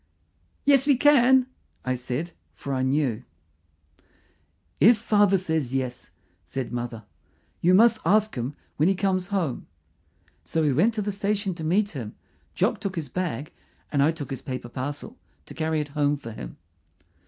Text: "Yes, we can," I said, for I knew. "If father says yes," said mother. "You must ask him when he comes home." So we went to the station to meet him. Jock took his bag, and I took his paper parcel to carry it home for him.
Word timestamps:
"Yes, 0.65 0.87
we 0.87 0.95
can," 0.97 1.45
I 1.85 1.93
said, 1.93 2.31
for 2.55 2.73
I 2.73 2.81
knew. 2.81 3.23
"If 4.79 4.97
father 4.97 5.37
says 5.37 5.75
yes," 5.75 6.09
said 6.43 6.73
mother. 6.73 7.03
"You 7.61 7.75
must 7.75 8.01
ask 8.03 8.33
him 8.33 8.55
when 8.77 8.89
he 8.89 8.95
comes 8.95 9.27
home." 9.27 9.67
So 10.43 10.63
we 10.63 10.73
went 10.73 10.95
to 10.95 11.03
the 11.03 11.11
station 11.11 11.53
to 11.53 11.63
meet 11.63 11.91
him. 11.91 12.15
Jock 12.55 12.79
took 12.79 12.95
his 12.95 13.09
bag, 13.09 13.51
and 13.91 14.01
I 14.01 14.11
took 14.11 14.31
his 14.31 14.41
paper 14.41 14.69
parcel 14.69 15.19
to 15.45 15.53
carry 15.53 15.79
it 15.79 15.89
home 15.89 16.17
for 16.17 16.31
him. 16.31 16.57